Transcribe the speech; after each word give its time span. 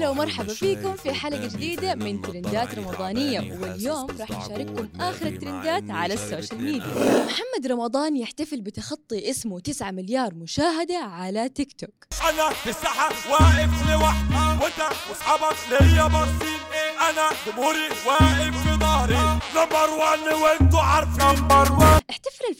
هلا 0.00 0.08
ومرحبا 0.08 0.54
فيكم 0.54 0.96
في 0.96 1.12
حلقة 1.12 1.46
جديدة 1.46 1.94
من 1.94 2.22
ترندات 2.22 2.74
رمضانية. 2.74 3.40
واليوم 3.40 4.06
راح 4.20 4.30
نشارككم 4.30 4.88
آخر 5.00 5.26
الترندات 5.26 5.90
على 5.90 6.14
ال 6.14 6.21
social 6.21 6.62
media. 6.62 7.26
محمد 7.26 7.66
رمضان 7.66 8.16
يحتفل 8.16 8.60
بتخطي 8.60 9.30
اسمه 9.30 9.60
9 9.60 9.90
مليار 9.90 10.34
مشاهدة 10.34 10.98
على 10.98 11.48
تيك 11.48 11.72
توك. 11.72 12.06
أنا 12.28 12.50
في 12.50 12.70
الساحه 12.70 13.08
واقف 13.30 13.90
لوحدي 13.90 14.62
وأنت 14.62 14.92
وأصحابك 15.10 15.56
ليا 15.70 16.06
باصين. 16.06 16.60
أنا؟ 17.10 17.30
جمهوري 17.46 17.88
واقف 18.06 18.68
في 18.68 18.78
ظهري. 18.80 19.40
number 19.56 19.90
1 19.98 20.18
وانتوا 20.42 20.80
عارفين. 20.80 21.26
number 21.26 21.34
1 21.34 21.40
احتفل 21.40 21.49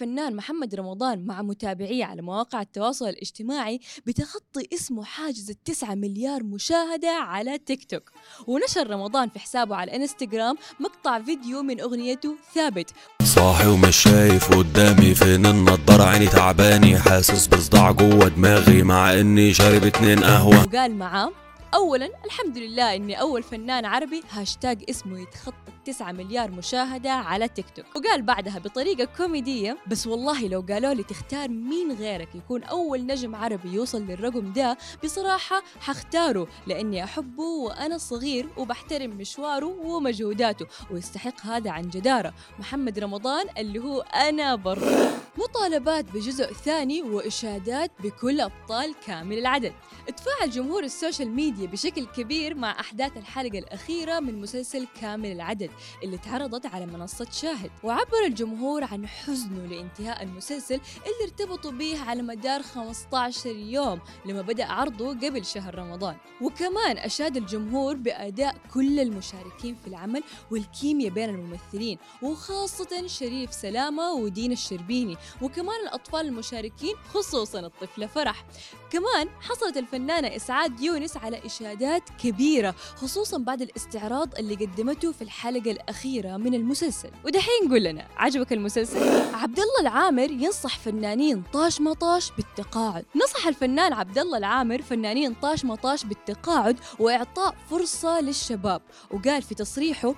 الفنان 0.00 0.36
محمد 0.36 0.74
رمضان 0.74 1.26
مع 1.26 1.42
متابعيه 1.42 2.04
على 2.04 2.22
مواقع 2.22 2.60
التواصل 2.62 3.08
الاجتماعي 3.08 3.80
بتخطي 4.06 4.68
اسمه 4.74 5.04
حاجز 5.04 5.50
التسعة 5.50 5.94
مليار 5.94 6.42
مشاهدة 6.42 7.10
على 7.10 7.58
تيك 7.58 7.84
توك. 7.84 8.10
ونشر 8.46 8.90
رمضان 8.90 9.28
في 9.28 9.38
حسابه 9.38 9.76
على 9.76 9.90
الانستغرام 9.90 10.56
مقطع 10.80 11.22
فيديو 11.22 11.62
من 11.62 11.80
أغنيته 11.80 12.36
ثابت. 12.54 12.90
صاحي 13.22 13.66
ومش 13.66 13.96
شايف 13.96 14.54
قدامي 14.54 15.14
فين 15.14 15.46
النضارة؟ 15.46 16.02
عيني 16.02 16.26
تعباني 16.26 16.98
حاسس 16.98 17.46
بصداع 17.46 17.90
جوه 17.90 18.28
دماغي 18.28 18.82
مع 18.82 19.20
إني 19.20 19.54
شارب 19.54 19.84
اتنين 19.84 20.24
قهوة. 20.24 20.66
وقال 20.66 20.98
معاه 20.98 21.30
اولا 21.74 22.10
الحمد 22.24 22.58
لله 22.58 22.94
إني 22.94 23.20
أول 23.20 23.42
فنان 23.42 23.84
عربي 23.84 24.22
هاشتاج 24.30 24.84
اسمه 24.90 25.20
يتخطى 25.20 25.54
9 25.84 26.12
مليار 26.12 26.50
مشاهدة 26.50 27.10
على 27.10 27.48
تيك 27.48 27.66
توك. 27.76 27.86
وقال 27.96 28.22
بعدها 28.22 28.58
بطريقة 28.58 29.04
كوميدية 29.04 29.76
بس 29.86 30.06
والله 30.06 30.48
لو 30.48 30.64
قالوا 30.68 30.94
لي 30.94 31.02
تختار 31.02 31.48
مين 31.48 31.92
غيرك 31.92 32.34
يكون 32.34 32.62
أول 32.62 33.06
نجم 33.06 33.34
عربي 33.36 33.68
يوصل 33.72 34.02
للرقم 34.02 34.52
ده 34.52 34.78
بصراحة 35.04 35.62
حختاره 35.80 36.46
لأني 36.66 37.04
أحبه 37.04 37.42
وأنا 37.42 37.98
صغير 37.98 38.48
وبحترم 38.56 39.10
مشواره 39.10 39.66
ومجهوداته 39.66 40.66
ويستحق 40.90 41.46
هذا 41.46 41.70
عن 41.70 41.88
جدارة. 41.88 42.34
محمد 42.58 42.98
رمضان 42.98 43.46
اللي 43.58 43.78
هو 43.78 44.00
أنا 44.00 44.54
برضه 44.54 45.10
مطالبات 45.40 46.04
بجزء 46.04 46.52
ثاني 46.52 47.02
وإشادات 47.02 47.90
بكل 48.02 48.40
أبطال 48.40 48.94
كامل 49.06 49.38
العدد. 49.38 49.72
تفاعل 50.16 50.50
جمهور 50.50 50.84
السوشيال 50.84 51.30
ميديا 51.30 51.66
بشكل 51.66 52.06
كبير 52.06 52.54
مع 52.54 52.80
أحداث 52.80 53.16
الحلقة 53.16 53.58
الأخيرة 53.58 54.20
من 54.20 54.40
مسلسل 54.40 54.86
كامل 55.00 55.32
العدد 55.32 55.70
اللي 56.02 56.16
اتعرضت 56.16 56.66
على 56.66 56.86
منصة 56.86 57.26
شاهد. 57.30 57.70
وعبر 57.82 58.24
الجمهور 58.26 58.84
عن 58.84 59.06
حزنه 59.06 59.66
لانتهاء 59.66 60.22
المسلسل 60.22 60.74
اللي 60.96 61.24
ارتبطوا 61.24 61.70
به 61.70 62.00
على 62.00 62.22
مدار 62.22 62.62
15 62.62 63.50
يوم 63.50 64.00
لما 64.26 64.42
بدأ 64.42 64.64
عرضه 64.66 65.08
قبل 65.08 65.44
شهر 65.44 65.74
رمضان. 65.74 66.16
وكمان 66.40 66.98
أشاد 66.98 67.36
الجمهور 67.36 67.96
بأداء 67.96 68.56
كل 68.74 69.00
المشاركين 69.00 69.74
في 69.74 69.86
العمل 69.86 70.22
والكيمياء 70.50 71.12
بين 71.12 71.28
الممثلين 71.28 71.98
وخاصة 72.22 73.06
شريف 73.06 73.54
سلامة 73.54 74.12
ودين 74.12 74.52
الشربيني. 74.52 75.16
وكمان 75.42 75.80
الأطفال 75.82 76.20
المشاركين 76.20 76.94
خصوصا 77.14 77.60
الطفلة 77.60 78.06
فرح. 78.06 78.44
كمان 78.90 79.28
حصلت 79.40 79.76
الفنانة 79.76 80.36
إسعاد 80.36 80.80
يونس 80.80 81.16
على 81.16 81.46
إشادات 81.46 82.02
كبيرة 82.22 82.74
خصوصا 82.96 83.38
بعد 83.38 83.62
الاستعراض 83.62 84.38
اللي 84.38 84.54
قدمته 84.54 85.12
في 85.12 85.22
الحلقة 85.22 85.70
الأخيرة 85.70 86.36
من 86.36 86.54
المسلسل. 86.54 87.10
ودحين 87.24 87.68
قول 87.70 87.84
لنا 87.84 88.06
عجبك 88.16 88.52
المسلسل؟ 88.52 88.98
عبد 89.34 89.58
الله 89.60 89.80
العامر 89.80 90.30
ينصح 90.30 90.78
فنانين 90.78 91.42
طاش 91.52 91.80
مطاش 91.80 92.30
بالتقاعد. 92.30 93.04
نصح 93.16 93.46
الفنان 93.46 93.92
عبد 93.92 94.18
الله 94.18 94.38
العامر 94.38 94.82
فنانين 94.82 95.34
طاش 95.34 95.64
مطاش 95.64 96.04
بالتقاعد 96.04 96.76
وإعطاء 96.98 97.54
فرصة 97.70 98.20
للشباب. 98.20 98.82
وقال 99.10 99.42
في 99.42 99.54
تصريحه 99.54 100.14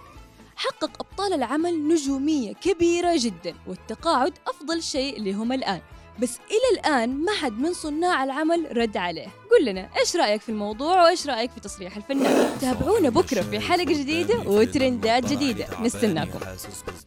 حقق 0.56 0.91
أبطال 1.00 1.33
العمل 1.33 1.89
نجومية 1.89 2.53
كبيرة 2.53 3.12
جدا 3.17 3.55
والتقاعد 3.67 4.33
أفضل 4.47 4.82
شيء 4.82 5.22
لهم 5.22 5.53
الآن. 5.53 5.81
بس 6.19 6.38
إلى 6.50 6.81
الآن 6.81 7.25
ما 7.25 7.32
حد 7.32 7.53
من 7.53 7.72
صناع 7.72 8.25
العمل 8.25 8.76
رد 8.76 8.97
عليه. 8.97 9.26
قل 9.50 9.65
لنا 9.65 9.88
إيش 10.00 10.16
رأيك 10.16 10.41
في 10.41 10.49
الموضوع 10.49 11.03
وإيش 11.03 11.26
رأيك 11.26 11.50
في 11.50 11.60
تصريح 11.60 11.97
الفنان؟ 11.97 12.59
تابعونا 12.60 13.09
بكرة 13.09 13.43
في 13.43 13.60
حلقة 13.60 13.84
جديدة 13.84 14.38
وترندات 14.38 15.26
جديدة. 15.32 15.66
نستناكم. 15.82 16.38